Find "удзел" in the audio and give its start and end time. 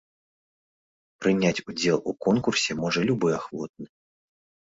1.73-1.97